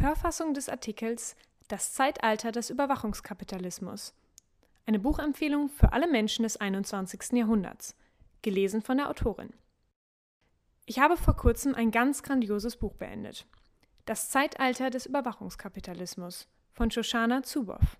[0.00, 1.36] Hörfassung des Artikels
[1.68, 4.14] Das Zeitalter des Überwachungskapitalismus.
[4.86, 7.32] Eine Buchempfehlung für alle Menschen des 21.
[7.32, 7.94] Jahrhunderts.
[8.40, 9.52] Gelesen von der Autorin.
[10.86, 13.46] Ich habe vor kurzem ein ganz grandioses Buch beendet.
[14.06, 17.98] Das Zeitalter des Überwachungskapitalismus von Shoshana Zuboff.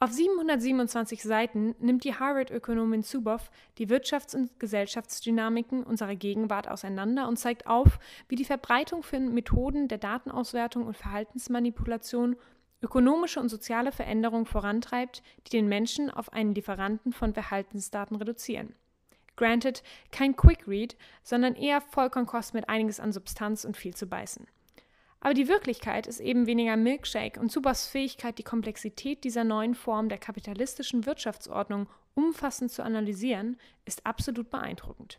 [0.00, 7.36] Auf 727 Seiten nimmt die Harvard-Ökonomin Zuboff die Wirtschafts- und Gesellschaftsdynamiken unserer Gegenwart auseinander und
[7.36, 12.36] zeigt auf, wie die Verbreitung von Methoden der Datenauswertung und Verhaltensmanipulation
[12.80, 18.76] ökonomische und soziale Veränderungen vorantreibt, die den Menschen auf einen Lieferanten von Verhaltensdaten reduzieren.
[19.34, 24.46] Granted, kein Quick Read, sondern eher Vollkornkost mit einiges an Substanz und viel zu beißen.
[25.20, 30.08] Aber die Wirklichkeit ist eben weniger Milkshake und Subas Fähigkeit, die Komplexität dieser neuen Form
[30.08, 35.18] der kapitalistischen Wirtschaftsordnung umfassend zu analysieren, ist absolut beeindruckend.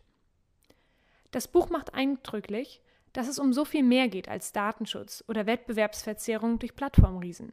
[1.30, 2.80] Das Buch macht eindrücklich,
[3.12, 7.52] dass es um so viel mehr geht als Datenschutz oder Wettbewerbsverzerrung durch Plattformriesen.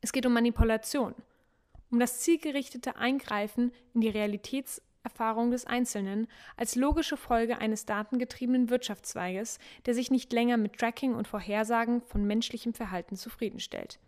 [0.00, 1.14] Es geht um Manipulation,
[1.90, 8.70] um das zielgerichtete Eingreifen in die Realitäts- Erfahrung des Einzelnen als logische Folge eines datengetriebenen
[8.70, 14.00] Wirtschaftszweiges, der sich nicht länger mit Tracking und Vorhersagen von menschlichem Verhalten zufriedenstellt.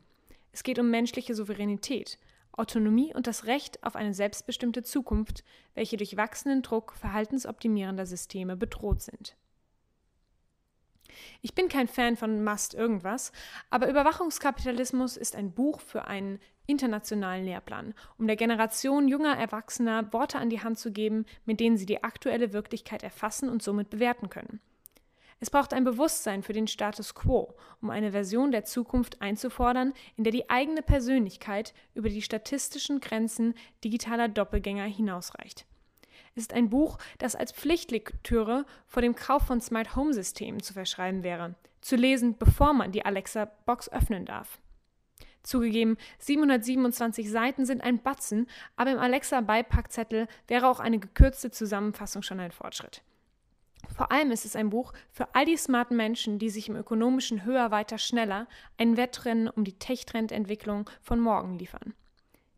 [0.53, 2.19] Es geht um menschliche Souveränität,
[2.53, 5.45] Autonomie und das Recht auf eine selbstbestimmte Zukunft,
[5.75, 9.37] welche durch wachsenden Druck verhaltensoptimierender Systeme bedroht sind.
[11.43, 13.33] Ich bin kein Fan von Must irgendwas,
[13.71, 20.39] aber Überwachungskapitalismus ist ein Buch für einen internationalen Lehrplan, um der Generation junger Erwachsener Worte
[20.39, 24.31] an die Hand zu geben, mit denen sie die aktuelle Wirklichkeit erfassen und somit bewerten
[24.31, 24.61] können.
[25.39, 30.25] Es braucht ein Bewusstsein für den Status quo, um eine Version der Zukunft einzufordern, in
[30.25, 35.67] der die eigene Persönlichkeit über die statistischen Grenzen digitaler Doppelgänger hinausreicht.
[36.37, 41.23] Ist ein Buch, das als Pflichtlektüre vor dem Kauf von Smart Home Systemen zu verschreiben
[41.23, 44.59] wäre, zu lesen, bevor man die Alexa-Box öffnen darf.
[45.43, 52.41] Zugegeben, 727 Seiten sind ein Batzen, aber im Alexa-Beipackzettel wäre auch eine gekürzte Zusammenfassung schon
[52.41, 53.01] ein Fortschritt.
[53.95, 57.45] Vor allem ist es ein Buch für all die smarten Menschen, die sich im ökonomischen
[57.45, 58.47] Höher, weiter, schneller
[58.77, 61.95] ein Wettrennen um die Tech-Trendentwicklung von morgen liefern.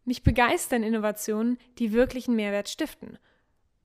[0.04, 3.18] Mich begeistern Innovationen, die wirklichen Mehrwert stiften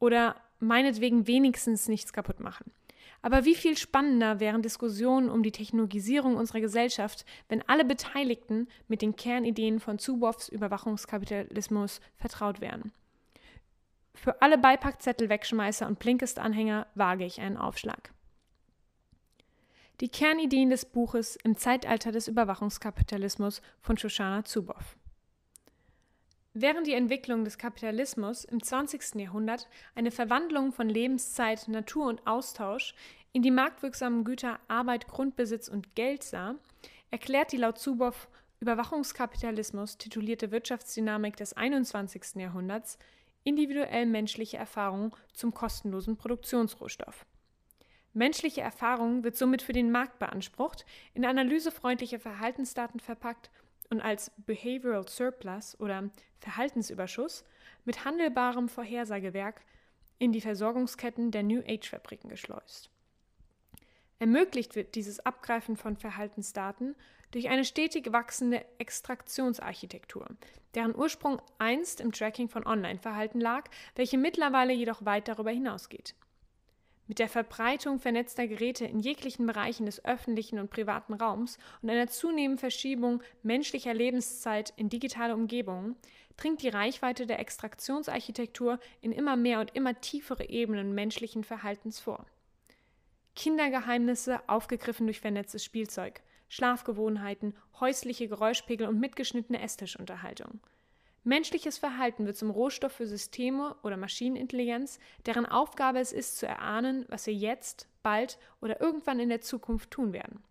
[0.04, 2.74] oder meinetwegen wenigstens nichts kaputt machen.
[3.22, 9.02] Aber wie viel spannender wären Diskussionen um die Technologisierung unserer Gesellschaft, wenn alle Beteiligten mit
[9.02, 12.92] den Kernideen von Zuboffs Überwachungskapitalismus vertraut wären.
[14.14, 18.12] Für alle Beipackzettel-Wegschmeißer und Blinkist-Anhänger wage ich einen Aufschlag.
[20.02, 24.98] Die Kernideen des Buches Im Zeitalter des Überwachungskapitalismus von Shoshana Zuboff.
[26.56, 29.16] Während die Entwicklung des Kapitalismus im 20.
[29.16, 32.94] Jahrhundert eine Verwandlung von Lebenszeit, Natur und Austausch
[33.32, 36.54] in die marktwirksamen Güter Arbeit, Grundbesitz und Geld sah,
[37.10, 38.28] erklärt die laut Zuboff
[38.60, 42.36] Überwachungskapitalismus titulierte Wirtschaftsdynamik des 21.
[42.36, 43.00] Jahrhunderts
[43.44, 47.26] individuell menschliche Erfahrung zum kostenlosen Produktionsrohstoff.
[48.14, 50.86] Menschliche Erfahrung wird somit für den Markt beansprucht,
[51.16, 53.50] in analysefreundliche Verhaltensdaten verpackt
[53.94, 56.10] und als Behavioral Surplus oder
[56.40, 57.46] Verhaltensüberschuss
[57.86, 59.62] mit handelbarem Vorhersagewerk
[60.18, 62.90] in die Versorgungsketten der New Age-Fabriken geschleust.
[64.18, 66.96] Ermöglicht wird dieses Abgreifen von Verhaltensdaten
[67.32, 70.28] durch eine stetig wachsende Extraktionsarchitektur,
[70.74, 76.16] deren Ursprung einst im Tracking von Online-Verhalten lag, welche mittlerweile jedoch weit darüber hinausgeht.
[77.08, 82.08] Mit der Verbreitung vernetzter Geräte in jeglichen Bereichen des öffentlichen und privaten Raums und einer
[82.08, 85.98] zunehmenden Verschiebung menschlicher Lebenszeit in digitale Umgebungen
[86.38, 92.26] dringt die Reichweite der Extraktionsarchitektur in immer mehr und immer tiefere Ebenen menschlichen Verhaltens vor.
[93.36, 100.62] Kindergeheimnisse aufgegriffen durch vernetztes Spielzeug, Schlafgewohnheiten, häusliche Geräuschpegel und mitgeschnittene Esstischunterhaltung–
[101.26, 107.06] Menschliches Verhalten wird zum Rohstoff für Systeme oder Maschinenintelligenz, deren Aufgabe es ist, zu erahnen,
[107.08, 110.44] was wir jetzt, bald oder irgendwann in der Zukunft tun werden.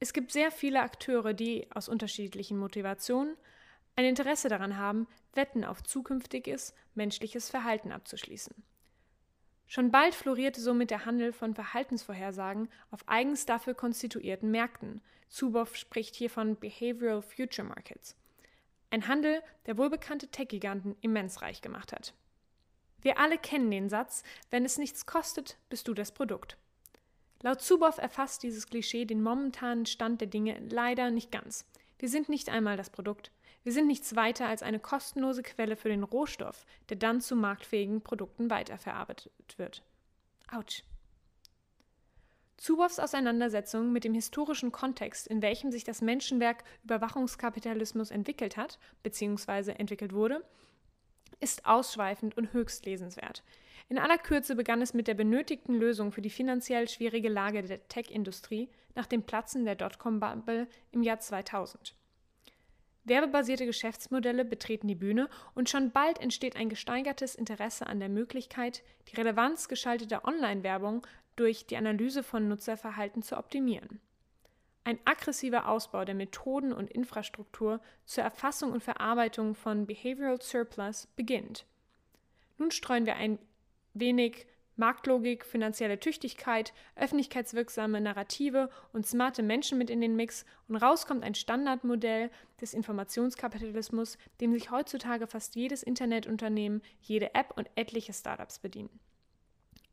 [0.00, 3.36] Es gibt sehr viele Akteure, die aus unterschiedlichen Motivationen
[3.94, 8.54] ein Interesse daran haben, Wetten auf zukünftiges menschliches Verhalten abzuschließen.
[9.68, 15.02] Schon bald florierte somit der Handel von Verhaltensvorhersagen auf eigens dafür konstituierten Märkten.
[15.28, 18.16] Zuboff spricht hier von Behavioral Future Markets.
[18.90, 22.14] Ein Handel, der wohlbekannte Tech-Giganten immens reich gemacht hat.
[23.02, 26.56] Wir alle kennen den Satz, wenn es nichts kostet, bist du das Produkt.
[27.42, 31.66] Laut Zuboff erfasst dieses Klischee den momentanen Stand der Dinge leider nicht ganz.
[31.98, 33.30] Wir sind nicht einmal das Produkt.
[33.62, 38.00] Wir sind nichts weiter als eine kostenlose Quelle für den Rohstoff, der dann zu marktfähigen
[38.00, 39.82] Produkten weiterverarbeitet wird.
[40.50, 40.82] Autsch.
[42.56, 49.72] Zuboffs Auseinandersetzung mit dem historischen Kontext, in welchem sich das Menschenwerk Überwachungskapitalismus entwickelt hat bzw.
[49.72, 50.42] entwickelt wurde,
[51.40, 53.42] ist ausschweifend und höchst lesenswert.
[53.88, 57.86] In aller Kürze begann es mit der benötigten Lösung für die finanziell schwierige Lage der
[57.88, 61.94] Tech-Industrie nach dem Platzen der Dotcom-Bubble im Jahr 2000.
[63.04, 68.82] Werbebasierte Geschäftsmodelle betreten die Bühne und schon bald entsteht ein gesteigertes Interesse an der Möglichkeit,
[69.08, 71.06] die Relevanz geschalteter Online-Werbung
[71.36, 74.00] durch die Analyse von Nutzerverhalten zu optimieren.
[74.84, 81.66] Ein aggressiver Ausbau der Methoden und Infrastruktur zur Erfassung und Verarbeitung von Behavioral Surplus beginnt.
[82.58, 83.38] Nun streuen wir ein
[83.94, 84.46] wenig
[84.76, 91.24] Marktlogik, finanzielle Tüchtigkeit, öffentlichkeitswirksame Narrative und smarte Menschen mit in den Mix und raus kommt
[91.24, 92.30] ein Standardmodell
[92.60, 99.00] des Informationskapitalismus, dem sich heutzutage fast jedes Internetunternehmen, jede App und etliche Startups bedienen.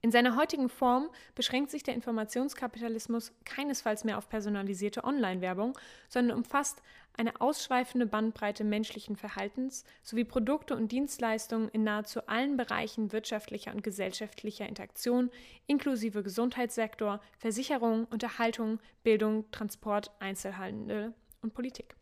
[0.06, 5.78] In seiner heutigen Form beschränkt sich der Informationskapitalismus keinesfalls mehr auf personalisierte Online-Werbung,
[6.10, 6.82] sondern umfasst
[7.14, 13.82] eine ausschweifende Bandbreite menschlichen Verhaltens sowie Produkte und Dienstleistungen in nahezu allen Bereichen wirtschaftlicher und
[13.82, 15.32] gesellschaftlicher Interaktion,
[15.68, 21.96] inklusive Gesundheitssektor, Versicherung, Unterhaltung, Bildung, Transport, Einzelhandel und Politik.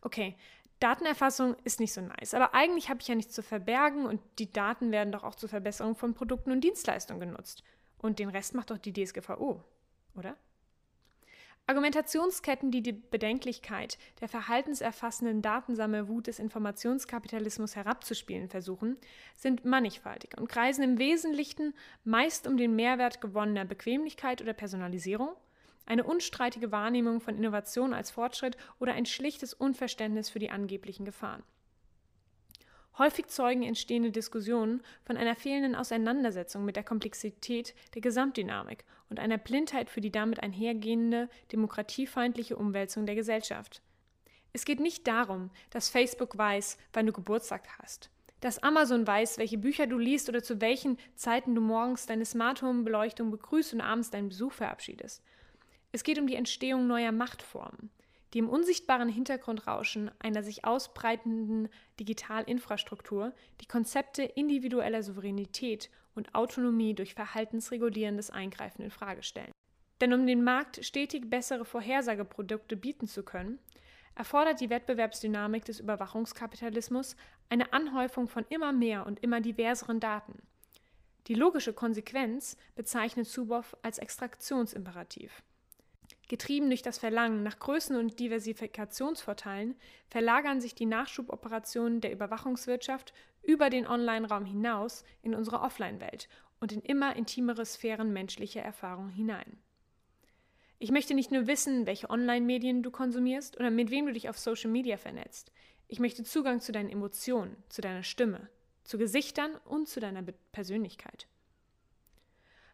[0.00, 0.34] Okay,
[0.80, 4.50] Datenerfassung ist nicht so nice, aber eigentlich habe ich ja nichts zu verbergen und die
[4.50, 7.62] Daten werden doch auch zur Verbesserung von Produkten und Dienstleistungen genutzt.
[7.98, 9.62] Und den Rest macht doch die DSGVO,
[10.16, 10.36] oder?
[11.66, 18.96] Argumentationsketten, die die Bedenklichkeit der verhaltenserfassenden Datensammelwut des Informationskapitalismus herabzuspielen versuchen,
[19.36, 21.74] sind mannigfaltig und kreisen im Wesentlichen
[22.04, 25.30] meist um den Mehrwert gewonnener Bequemlichkeit oder Personalisierung–
[25.86, 31.42] eine unstreitige Wahrnehmung von Innovation als Fortschritt oder ein schlichtes Unverständnis für die angeblichen Gefahren.
[32.98, 39.38] Häufig zeugen entstehende Diskussionen von einer fehlenden Auseinandersetzung mit der Komplexität der Gesamtdynamik und einer
[39.38, 43.80] Blindheit für die damit einhergehende demokratiefeindliche Umwälzung der Gesellschaft.
[44.52, 48.10] Es geht nicht darum, dass Facebook weiß, wann du Geburtstag hast,
[48.40, 52.62] dass Amazon weiß, welche Bücher du liest oder zu welchen Zeiten du morgens deine Smart
[52.62, 55.22] Home Beleuchtung begrüßt und abends deinen Besuch verabschiedest.
[55.92, 57.90] Es geht um die Entstehung neuer Machtformen,
[58.32, 67.14] die im unsichtbaren Hintergrundrauschen einer sich ausbreitenden Digitalinfrastruktur die Konzepte individueller Souveränität und Autonomie durch
[67.14, 69.52] verhaltensregulierendes Eingreifen in Frage stellen.
[70.00, 73.58] Denn um den Markt stetig bessere Vorhersageprodukte bieten zu können,
[74.14, 77.16] erfordert die Wettbewerbsdynamik des Überwachungskapitalismus
[77.48, 80.38] eine Anhäufung von immer mehr und immer diverseren Daten.
[81.26, 85.42] Die logische Konsequenz bezeichnet Zuboff als Extraktionsimperativ.
[86.30, 89.74] Getrieben durch das Verlangen nach Größen- und Diversifikationsvorteilen
[90.10, 93.12] verlagern sich die Nachschuboperationen der Überwachungswirtschaft
[93.42, 96.28] über den Online-Raum hinaus in unsere Offline-Welt
[96.60, 99.58] und in immer intimere Sphären menschlicher Erfahrung hinein.
[100.78, 104.38] Ich möchte nicht nur wissen, welche Online-Medien du konsumierst oder mit wem du dich auf
[104.38, 105.50] Social Media vernetzt.
[105.88, 108.48] Ich möchte Zugang zu deinen Emotionen, zu deiner Stimme,
[108.84, 110.22] zu Gesichtern und zu deiner
[110.52, 111.26] Persönlichkeit.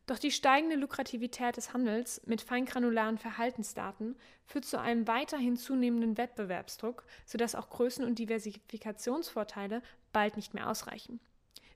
[0.06, 7.04] Doch die steigende Lukrativität des Handels mit feingranularen Verhaltensdaten führt zu einem weiterhin zunehmenden Wettbewerbsdruck,
[7.24, 9.82] sodass auch Größen- und Diversifikationsvorteile
[10.12, 11.18] bald nicht mehr ausreichen.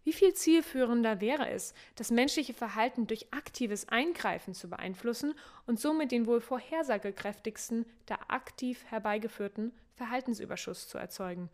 [0.04, 5.34] Wie viel zielführender wäre es, das menschliche Verhalten durch aktives Eingreifen zu beeinflussen
[5.66, 11.50] und somit den wohl vorhersagekräftigsten der aktiv herbeigeführten Verhaltensüberschuss zu erzeugen?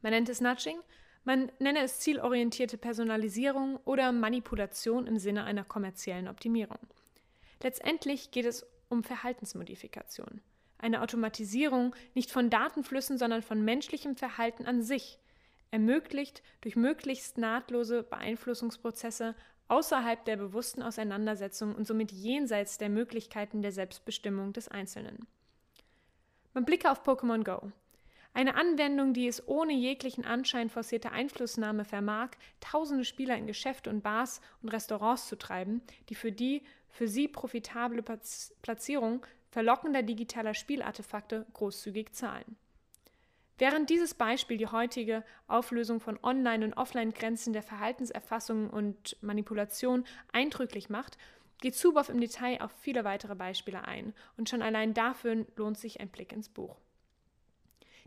[0.00, 0.78] Man nennt es Nudging,
[1.24, 6.78] man nenne es zielorientierte Personalisierung oder Manipulation im Sinne einer kommerziellen Optimierung.
[7.62, 10.40] Letztendlich geht es um Verhaltensmodifikation.
[10.78, 15.20] Eine Automatisierung nicht von Datenflüssen, sondern von menschlichem Verhalten an sich,
[15.70, 19.34] ermöglicht durch möglichst nahtlose Beeinflussungsprozesse
[19.68, 25.26] außerhalb der bewussten Auseinandersetzung und somit jenseits der Möglichkeiten der Selbstbestimmung des Einzelnen.
[26.52, 27.72] Man blicke auf Pokémon Go.
[28.34, 34.02] Eine Anwendung, die es ohne jeglichen Anschein forcierter Einflussnahme vermag, tausende Spieler in Geschäfte und
[34.02, 38.02] Bars und Restaurants zu treiben, die für die für sie profitable
[38.62, 42.56] Platzierung verlockender digitaler Spielartefakte großzügig zahlen.
[43.58, 50.88] Während dieses Beispiel die heutige Auflösung von Online- und Offline-Grenzen der Verhaltenserfassung und Manipulation eindrücklich
[50.88, 51.18] macht,
[51.60, 56.00] geht Zuboff im Detail auf viele weitere Beispiele ein, und schon allein dafür lohnt sich
[56.00, 56.81] ein Blick ins Buch.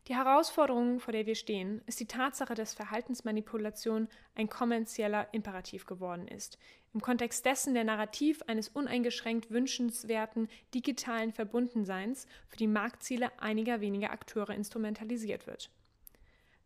[0.07, 6.27] Die Herausforderung, vor der wir stehen, ist die Tatsache, dass Verhaltensmanipulation ein kommerzieller Imperativ geworden
[6.27, 6.59] ist.
[6.93, 14.11] Im Kontext dessen der Narrativ eines uneingeschränkt wünschenswerten digitalen Verbundenseins für die Marktziele einiger weniger
[14.11, 15.71] Akteure instrumentalisiert wird.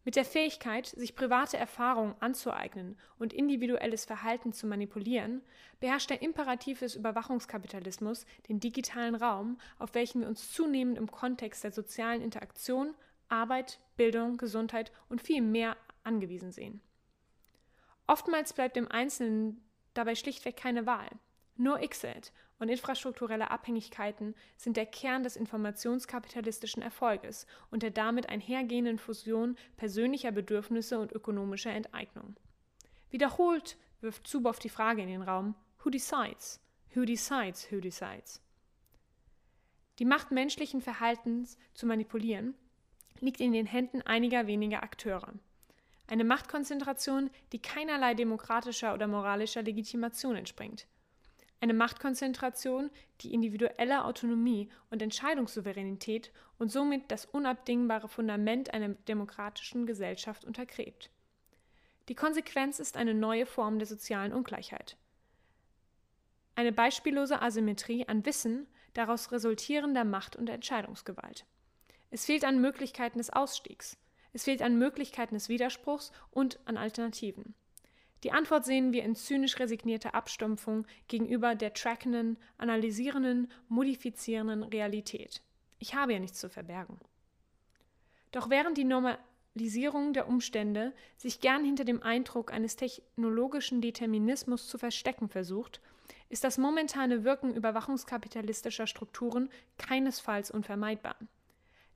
[0.03, 5.41] Mit der Fähigkeit, sich private Erfahrungen anzueignen und individuelles Verhalten zu manipulieren,
[5.79, 11.63] beherrscht der Imperativ des Überwachungskapitalismus den digitalen Raum, auf welchen wir uns zunehmend im Kontext
[11.63, 12.95] der sozialen Interaktion,
[13.29, 16.81] Arbeit, Bildung, Gesundheit und viel mehr angewiesen sehen.
[18.07, 19.61] Oftmals bleibt dem Einzelnen
[19.93, 21.09] dabei schlichtweg keine Wahl.
[21.55, 28.97] Nur ICSED und infrastrukturelle Abhängigkeiten sind der Kern des informationskapitalistischen Erfolges und der damit einhergehenden
[28.97, 32.35] Fusion persönlicher Bedürfnisse und ökonomischer Enteignung.
[33.09, 36.61] Wiederholt wirft Zuboff die Frage in den Raum: Who decides?
[36.93, 37.71] Who decides?
[37.71, 38.41] Who decides?
[39.99, 42.55] Die Macht menschlichen Verhaltens zu manipulieren
[43.19, 45.33] liegt in den Händen einiger weniger Akteure.
[46.07, 50.87] Eine Machtkonzentration, die keinerlei demokratischer oder moralischer Legitimation entspringt.
[51.61, 52.89] Eine Machtkonzentration,
[53.21, 61.11] die individuelle Autonomie und Entscheidungssouveränität und somit das unabdingbare Fundament einer demokratischen Gesellschaft untergräbt.
[62.07, 64.97] Die Konsequenz ist eine neue Form der sozialen Ungleichheit.
[66.55, 71.45] Eine beispiellose Asymmetrie an Wissen, daraus resultierender Macht und Entscheidungsgewalt.
[72.11, 73.97] Es fehlt an Möglichkeiten des Ausstiegs.
[74.33, 77.55] Es fehlt an Möglichkeiten des Widerspruchs und an Alternativen.
[78.23, 85.41] Die Antwort sehen wir in zynisch resignierter Abstumpfung gegenüber der trackenden, analysierenden, modifizierenden Realität.
[85.77, 86.99] Ich habe ja nichts zu verbergen.
[88.31, 94.77] Doch während die Normalisierung der Umstände sich gern hinter dem Eindruck eines technologischen Determinismus zu
[94.77, 95.79] verstecken versucht,
[96.27, 101.15] ist das momentane Wirken überwachungskapitalistischer Strukturen keinesfalls unvermeidbar.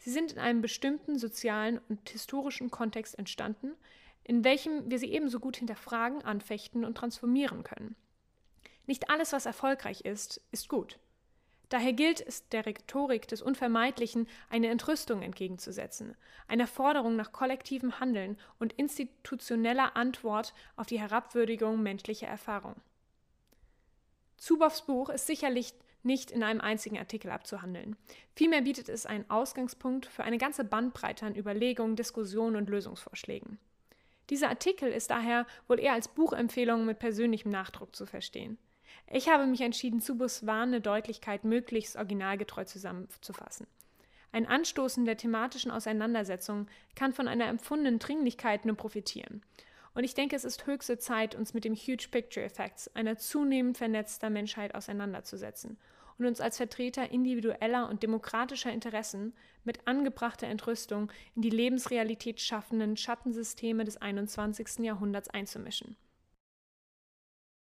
[0.04, 3.72] Sie sind in einem bestimmten sozialen und historischen Kontext entstanden,
[4.26, 7.96] in welchem wir sie ebenso gut hinterfragen, anfechten und transformieren können.
[8.86, 11.00] Nicht alles, was erfolgreich ist, ist gut.
[11.70, 16.18] Daher gilt es der Rhetorik des Unvermeidlichen eine Entrüstung entgegenzusetzen,
[16.50, 22.76] einer Forderung nach kollektivem Handeln und institutioneller Antwort auf die Herabwürdigung menschlicher Erfahrung.
[24.36, 27.96] Zuboffs Buch ist sicherlich nicht in einem einzigen Artikel abzuhandeln.
[28.36, 33.58] Vielmehr bietet es einen Ausgangspunkt für eine ganze Bandbreite an Überlegungen, Diskussionen und Lösungsvorschlägen.
[34.30, 38.58] Dieser Artikel ist daher wohl eher als Buchempfehlung mit persönlichem Nachdruck zu verstehen.
[39.12, 43.68] Ich habe mich entschieden, Zubus warnende Deutlichkeit möglichst originalgetreu zusammenzufassen.
[44.32, 49.44] Ein Anstoßen der thematischen Auseinandersetzung kann von einer empfundenen Dringlichkeit nur profitieren.
[49.94, 53.78] Und ich denke, es ist höchste Zeit, uns mit dem Huge Picture Effects einer zunehmend
[53.78, 55.78] vernetzter Menschheit auseinanderzusetzen
[56.18, 59.34] und uns als Vertreter individueller und demokratischer Interessen
[59.64, 64.80] mit angebrachter Entrüstung in die Lebensrealität schaffenden Schattensysteme des 21.
[64.80, 65.96] Jahrhunderts einzumischen.